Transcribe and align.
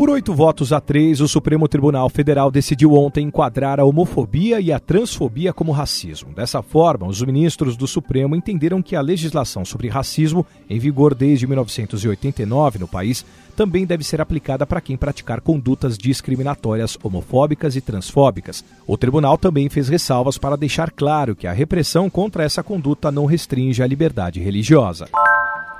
Por 0.00 0.08
oito 0.08 0.32
votos 0.32 0.72
a 0.72 0.80
três, 0.80 1.20
o 1.20 1.28
Supremo 1.28 1.68
Tribunal 1.68 2.08
Federal 2.08 2.50
decidiu 2.50 2.94
ontem 2.94 3.26
enquadrar 3.26 3.78
a 3.78 3.84
homofobia 3.84 4.58
e 4.58 4.72
a 4.72 4.80
transfobia 4.80 5.52
como 5.52 5.72
racismo. 5.72 6.32
Dessa 6.32 6.62
forma, 6.62 7.06
os 7.06 7.20
ministros 7.20 7.76
do 7.76 7.86
Supremo 7.86 8.34
entenderam 8.34 8.80
que 8.80 8.96
a 8.96 9.02
legislação 9.02 9.62
sobre 9.62 9.88
racismo, 9.88 10.46
em 10.70 10.78
vigor 10.78 11.14
desde 11.14 11.46
1989 11.46 12.78
no 12.78 12.88
país, 12.88 13.26
também 13.54 13.84
deve 13.84 14.02
ser 14.02 14.22
aplicada 14.22 14.66
para 14.66 14.80
quem 14.80 14.96
praticar 14.96 15.42
condutas 15.42 15.98
discriminatórias 15.98 16.96
homofóbicas 17.02 17.76
e 17.76 17.82
transfóbicas. 17.82 18.64
O 18.86 18.96
tribunal 18.96 19.36
também 19.36 19.68
fez 19.68 19.90
ressalvas 19.90 20.38
para 20.38 20.56
deixar 20.56 20.90
claro 20.90 21.36
que 21.36 21.46
a 21.46 21.52
repressão 21.52 22.08
contra 22.08 22.42
essa 22.42 22.62
conduta 22.62 23.12
não 23.12 23.26
restringe 23.26 23.82
a 23.82 23.86
liberdade 23.86 24.40
religiosa. 24.40 25.08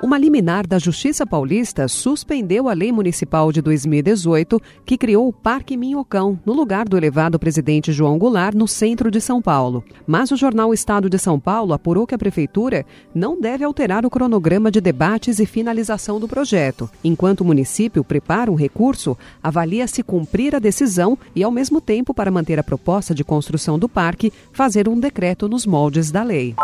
Uma 0.03 0.17
liminar 0.17 0.65
da 0.65 0.79
Justiça 0.79 1.27
Paulista 1.27 1.87
suspendeu 1.87 2.67
a 2.67 2.73
lei 2.73 2.91
municipal 2.91 3.51
de 3.51 3.61
2018 3.61 4.59
que 4.83 4.97
criou 4.97 5.27
o 5.27 5.31
Parque 5.31 5.77
Minhocão, 5.77 6.39
no 6.43 6.53
lugar 6.53 6.89
do 6.89 6.97
elevado 6.97 7.37
presidente 7.37 7.91
João 7.91 8.17
Goulart, 8.17 8.55
no 8.55 8.67
centro 8.67 9.11
de 9.11 9.21
São 9.21 9.39
Paulo. 9.39 9.83
Mas 10.07 10.31
o 10.31 10.35
jornal 10.35 10.73
Estado 10.73 11.07
de 11.07 11.19
São 11.19 11.39
Paulo 11.39 11.71
apurou 11.71 12.07
que 12.07 12.15
a 12.15 12.17
prefeitura 12.17 12.83
não 13.13 13.39
deve 13.39 13.63
alterar 13.63 14.03
o 14.03 14.09
cronograma 14.09 14.71
de 14.71 14.81
debates 14.81 15.37
e 15.37 15.45
finalização 15.45 16.19
do 16.19 16.27
projeto. 16.27 16.89
Enquanto 17.03 17.41
o 17.41 17.45
município 17.45 18.03
prepara 18.03 18.51
um 18.51 18.55
recurso, 18.55 19.15
avalia 19.43 19.87
se 19.87 20.01
cumprir 20.01 20.55
a 20.55 20.59
decisão 20.59 21.15
e, 21.35 21.43
ao 21.43 21.51
mesmo 21.51 21.79
tempo, 21.79 22.11
para 22.11 22.31
manter 22.31 22.57
a 22.57 22.63
proposta 22.63 23.13
de 23.13 23.23
construção 23.23 23.77
do 23.77 23.87
parque, 23.87 24.33
fazer 24.51 24.89
um 24.89 24.99
decreto 24.99 25.47
nos 25.47 25.63
moldes 25.63 26.09
da 26.09 26.23
lei. 26.23 26.55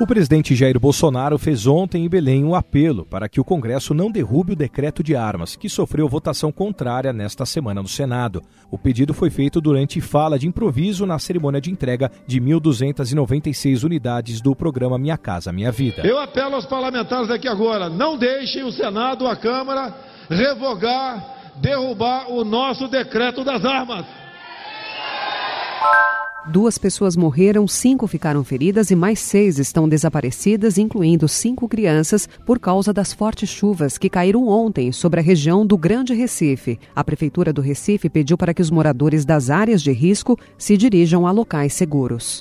O 0.00 0.06
presidente 0.06 0.56
Jair 0.56 0.80
Bolsonaro 0.80 1.38
fez 1.38 1.66
ontem 1.66 2.06
em 2.06 2.08
Belém 2.08 2.42
um 2.42 2.54
apelo 2.54 3.04
para 3.04 3.28
que 3.28 3.38
o 3.38 3.44
Congresso 3.44 3.92
não 3.92 4.10
derrube 4.10 4.54
o 4.54 4.56
decreto 4.56 5.02
de 5.02 5.14
armas, 5.14 5.56
que 5.56 5.68
sofreu 5.68 6.08
votação 6.08 6.50
contrária 6.50 7.12
nesta 7.12 7.44
semana 7.44 7.82
no 7.82 7.86
Senado. 7.86 8.40
O 8.70 8.78
pedido 8.78 9.12
foi 9.12 9.28
feito 9.28 9.60
durante 9.60 10.00
fala 10.00 10.38
de 10.38 10.48
improviso 10.48 11.04
na 11.04 11.18
cerimônia 11.18 11.60
de 11.60 11.70
entrega 11.70 12.10
de 12.26 12.40
1.296 12.40 13.84
unidades 13.84 14.40
do 14.40 14.56
programa 14.56 14.98
Minha 14.98 15.18
Casa 15.18 15.52
Minha 15.52 15.70
Vida. 15.70 16.00
Eu 16.02 16.18
apelo 16.18 16.54
aos 16.54 16.64
parlamentares 16.64 17.30
aqui 17.30 17.46
agora: 17.46 17.90
não 17.90 18.16
deixem 18.16 18.64
o 18.64 18.72
Senado, 18.72 19.26
a 19.26 19.36
Câmara, 19.36 19.94
revogar, 20.30 21.52
derrubar 21.56 22.32
o 22.32 22.42
nosso 22.42 22.88
decreto 22.88 23.44
das 23.44 23.62
armas. 23.66 24.06
Duas 26.48 26.78
pessoas 26.78 27.16
morreram, 27.16 27.68
cinco 27.68 28.06
ficaram 28.06 28.42
feridas 28.42 28.90
e 28.90 28.96
mais 28.96 29.20
seis 29.20 29.58
estão 29.58 29.86
desaparecidas, 29.86 30.78
incluindo 30.78 31.28
cinco 31.28 31.68
crianças, 31.68 32.26
por 32.46 32.58
causa 32.58 32.94
das 32.94 33.12
fortes 33.12 33.50
chuvas 33.50 33.98
que 33.98 34.08
caíram 34.08 34.48
ontem 34.48 34.90
sobre 34.90 35.20
a 35.20 35.22
região 35.22 35.66
do 35.66 35.76
Grande 35.76 36.14
Recife. 36.14 36.78
A 36.96 37.04
Prefeitura 37.04 37.52
do 37.52 37.60
Recife 37.60 38.08
pediu 38.08 38.38
para 38.38 38.54
que 38.54 38.62
os 38.62 38.70
moradores 38.70 39.24
das 39.24 39.50
áreas 39.50 39.82
de 39.82 39.92
risco 39.92 40.38
se 40.56 40.78
dirijam 40.78 41.26
a 41.26 41.30
locais 41.30 41.74
seguros. 41.74 42.40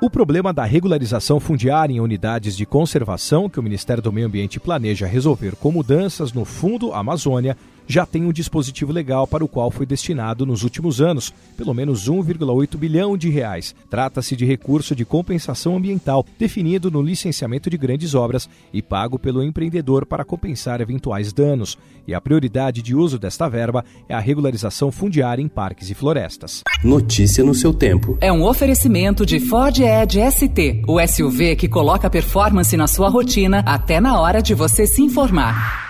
O 0.00 0.08
problema 0.08 0.52
da 0.52 0.64
regularização 0.64 1.40
fundiária 1.40 1.94
em 1.94 2.00
unidades 2.00 2.56
de 2.56 2.64
conservação 2.64 3.48
que 3.48 3.58
o 3.58 3.62
Ministério 3.62 4.02
do 4.02 4.12
Meio 4.12 4.26
Ambiente 4.26 4.60
planeja 4.60 5.06
resolver 5.06 5.56
com 5.56 5.72
mudanças 5.72 6.32
no 6.32 6.44
Fundo 6.44 6.92
Amazônia 6.92 7.56
já 7.86 8.04
tem 8.04 8.24
um 8.24 8.32
dispositivo 8.32 8.92
legal 8.92 9.26
para 9.26 9.44
o 9.44 9.48
qual 9.48 9.70
foi 9.70 9.86
destinado 9.86 10.44
nos 10.44 10.62
últimos 10.62 11.00
anos 11.00 11.32
pelo 11.56 11.72
menos 11.72 12.08
1,8 12.08 12.76
bilhão 12.76 13.16
de 13.16 13.28
reais. 13.28 13.74
Trata-se 13.88 14.36
de 14.36 14.44
recurso 14.44 14.94
de 14.94 15.04
compensação 15.04 15.76
ambiental 15.76 16.24
definido 16.38 16.90
no 16.90 17.02
licenciamento 17.02 17.70
de 17.70 17.76
grandes 17.76 18.14
obras 18.14 18.48
e 18.72 18.82
pago 18.82 19.18
pelo 19.18 19.42
empreendedor 19.42 20.06
para 20.06 20.24
compensar 20.24 20.80
eventuais 20.80 21.32
danos. 21.32 21.78
E 22.06 22.14
a 22.14 22.20
prioridade 22.20 22.82
de 22.82 22.94
uso 22.94 23.18
desta 23.18 23.48
verba 23.48 23.84
é 24.08 24.14
a 24.14 24.20
regularização 24.20 24.92
fundiária 24.92 25.42
em 25.42 25.48
parques 25.48 25.90
e 25.90 25.94
florestas. 25.94 26.62
Notícia 26.84 27.44
no 27.44 27.54
seu 27.54 27.72
tempo. 27.72 28.16
É 28.20 28.32
um 28.32 28.44
oferecimento 28.44 29.24
de 29.24 29.40
Ford 29.40 29.78
Edge 29.78 30.20
ST, 30.30 30.82
o 30.86 31.04
SUV 31.06 31.56
que 31.56 31.68
coloca 31.68 32.10
performance 32.10 32.76
na 32.76 32.86
sua 32.86 33.08
rotina 33.08 33.60
até 33.66 34.00
na 34.00 34.20
hora 34.20 34.40
de 34.40 34.54
você 34.54 34.86
se 34.86 35.02
informar. 35.02 35.85